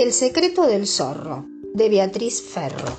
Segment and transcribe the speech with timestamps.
[0.00, 1.44] El secreto del zorro,
[1.74, 2.90] de Beatriz Ferro.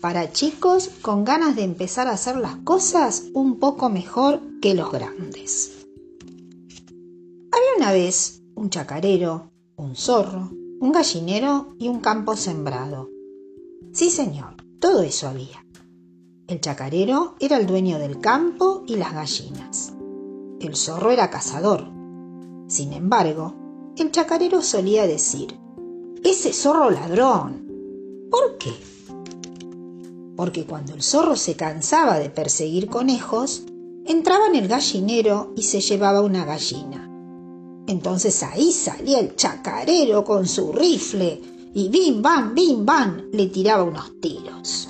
[0.00, 4.92] Para chicos con ganas de empezar a hacer las cosas un poco mejor que los
[4.92, 5.84] grandes.
[7.50, 13.08] Había una vez un chacarero, un zorro, un gallinero y un campo sembrado.
[13.92, 15.66] Sí, señor, todo eso había.
[16.46, 19.92] El chacarero era el dueño del campo y las gallinas.
[20.60, 21.84] El zorro era cazador.
[22.68, 23.67] Sin embargo,
[24.02, 25.58] el chacarero solía decir,
[26.24, 27.66] ese zorro ladrón.
[28.30, 28.72] ¿Por qué?
[30.36, 33.62] Porque cuando el zorro se cansaba de perseguir conejos,
[34.04, 37.04] entraba en el gallinero y se llevaba una gallina.
[37.86, 41.40] Entonces ahí salía el chacarero con su rifle
[41.74, 44.88] y bim bam, bim bam le tiraba unos tiros.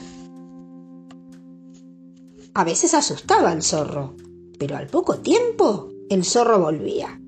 [2.54, 4.14] A veces asustaba al zorro,
[4.58, 7.20] pero al poco tiempo el zorro volvía.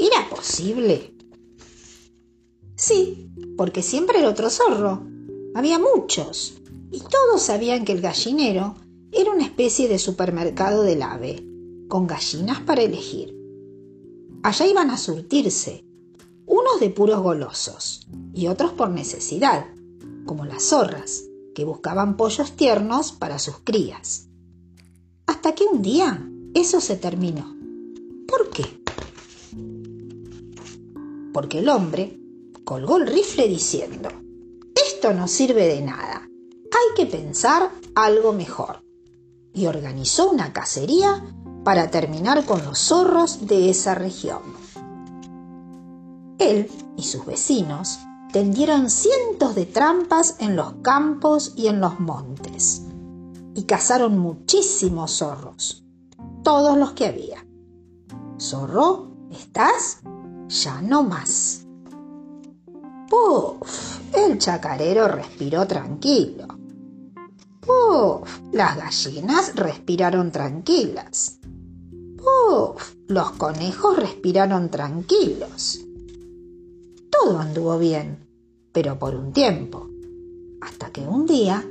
[0.00, 1.14] ¿Era posible?
[2.74, 5.06] Sí, porque siempre era otro zorro.
[5.54, 6.54] Había muchos,
[6.90, 8.76] y todos sabían que el gallinero
[9.12, 11.44] era una especie de supermercado del ave,
[11.88, 13.36] con gallinas para elegir.
[14.42, 15.84] Allá iban a surtirse,
[16.46, 19.66] unos de puros golosos y otros por necesidad,
[20.24, 24.30] como las zorras, que buscaban pollos tiernos para sus crías.
[25.26, 27.54] Hasta que un día eso se terminó.
[28.26, 28.79] ¿Por qué?
[31.40, 32.20] Porque el hombre
[32.66, 34.10] colgó el rifle diciendo,
[34.74, 38.84] esto no sirve de nada, hay que pensar algo mejor.
[39.54, 41.24] Y organizó una cacería
[41.64, 44.42] para terminar con los zorros de esa región.
[46.38, 47.98] Él y sus vecinos
[48.34, 52.82] tendieron cientos de trampas en los campos y en los montes
[53.54, 55.86] y cazaron muchísimos zorros,
[56.44, 57.46] todos los que había.
[58.38, 60.02] Zorro, ¿estás?
[60.50, 61.64] Ya no más.
[63.08, 64.00] ¡Puf!
[64.12, 66.48] El chacarero respiró tranquilo.
[67.60, 68.40] ¡Puf!
[68.50, 71.38] Las gallinas respiraron tranquilas.
[72.18, 72.94] ¡Uf!
[73.06, 75.86] Los conejos respiraron tranquilos.
[77.12, 78.18] Todo anduvo bien,
[78.72, 79.88] pero por un tiempo,
[80.60, 81.64] hasta que un día,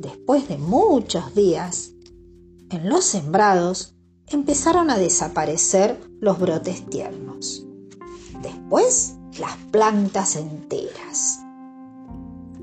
[0.00, 1.92] después de muchos días,
[2.70, 3.94] en los sembrados
[4.26, 7.66] empezaron a desaparecer los brotes tiernos.
[8.42, 11.40] Después, las plantas enteras.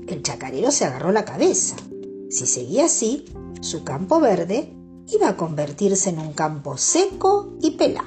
[0.06, 1.76] El chacarero se agarró la cabeza.
[2.28, 3.24] Si seguía así,
[3.60, 4.74] su campo verde
[5.08, 8.06] iba a convertirse en un campo seco y pelado.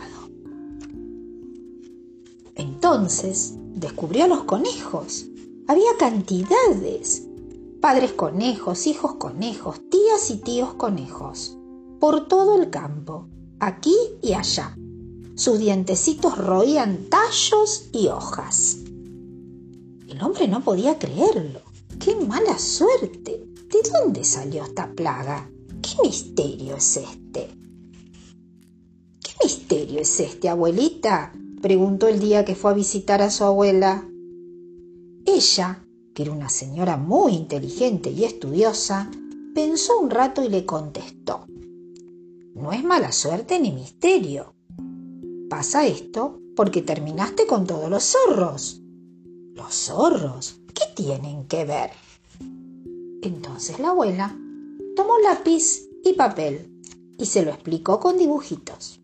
[2.56, 5.26] Entonces descubrió a los conejos.
[5.68, 7.28] Había cantidades.
[7.82, 11.58] Padres conejos, hijos conejos, tías y tíos conejos.
[12.00, 13.28] Por todo el campo,
[13.60, 14.78] aquí y allá.
[15.36, 18.78] Sus dientecitos roían tallos y hojas.
[20.08, 21.62] El hombre no podía creerlo.
[22.00, 23.44] ¡Qué mala suerte!
[23.68, 25.50] ¿De dónde salió esta plaga?
[25.82, 27.50] ¿Qué misterio es este?
[29.22, 31.34] ¿Qué misterio es este, abuelita?
[31.64, 34.08] preguntó el día que fue a visitar a su abuela.
[35.26, 35.84] Ella,
[36.14, 39.10] que era una señora muy inteligente y estudiosa,
[39.56, 41.48] pensó un rato y le contestó.
[42.54, 44.54] No es mala suerte ni misterio.
[45.56, 48.82] Pasa esto porque terminaste con todos los zorros.
[49.54, 50.60] ¿Los zorros?
[50.74, 51.92] ¿Qué tienen que ver?
[53.22, 54.36] Entonces la abuela
[54.96, 56.82] tomó lápiz y papel
[57.20, 59.00] y se lo explicó con dibujitos.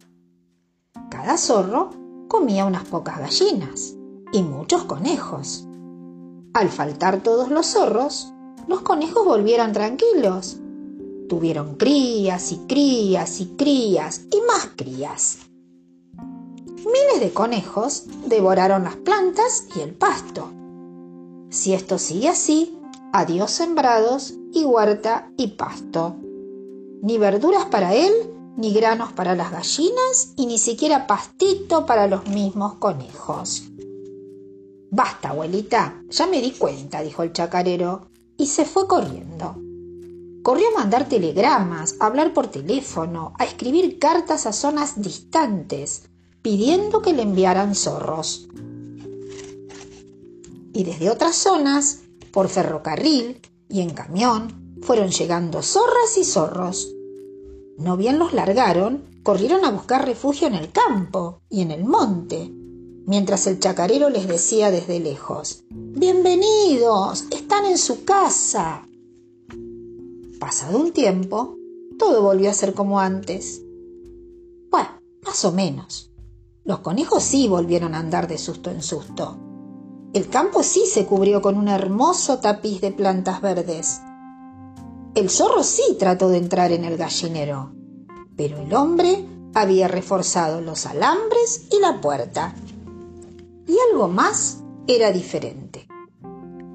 [1.11, 1.91] Cada zorro
[2.27, 3.95] comía unas pocas gallinas
[4.33, 5.67] y muchos conejos.
[6.55, 8.33] Al faltar todos los zorros,
[8.67, 10.57] los conejos volvieron tranquilos.
[11.29, 15.48] Tuvieron crías y crías y crías y más crías.
[16.85, 20.51] Miles de conejos devoraron las plantas y el pasto.
[21.50, 22.78] Si esto sigue así,
[23.12, 26.16] adiós sembrados y huerta y pasto.
[27.01, 28.13] Ni verduras para él,
[28.56, 33.63] ni granos para las gallinas y ni siquiera pastito para los mismos conejos.
[34.92, 38.07] Basta, abuelita, ya me di cuenta, dijo el chacarero,
[38.38, 39.56] y se fue corriendo.
[40.44, 46.09] Corrió a mandar telegramas, a hablar por teléfono, a escribir cartas a zonas distantes,
[46.50, 48.48] pidiendo que le enviaran zorros.
[50.74, 52.00] Y desde otras zonas,
[52.31, 56.92] por ferrocarril, y en camión fueron llegando zorras y zorros.
[57.78, 62.51] No bien los largaron, corrieron a buscar refugio en el campo y en el monte,
[63.06, 68.88] mientras el chacarero les decía desde lejos, Bienvenidos, están en su casa.
[70.40, 71.57] Pasado un tiempo,
[72.00, 73.62] todo volvió a ser como antes.
[74.72, 74.90] Bueno,
[75.22, 76.08] más o menos.
[76.69, 79.39] Los conejos sí volvieron a andar de susto en susto.
[80.13, 84.01] El campo sí se cubrió con un hermoso tapiz de plantas verdes.
[85.16, 87.71] El zorro sí trató de entrar en el gallinero,
[88.38, 89.25] pero el hombre
[89.56, 92.54] había reforzado los alambres y la puerta.
[93.65, 95.88] Y algo más era diferente.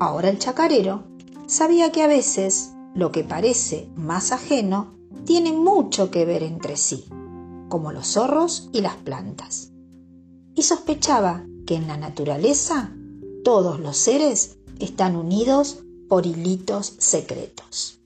[0.00, 1.04] Ahora el chacarero
[1.46, 4.92] sabía que a veces lo que parece más ajeno
[5.24, 7.04] tiene mucho que ver entre sí,
[7.68, 9.70] como los zorros y las plantas.
[10.54, 12.92] Y sospechaba que en la naturaleza
[13.44, 15.78] todos los seres están unidos
[16.08, 18.00] por hilitos secretos.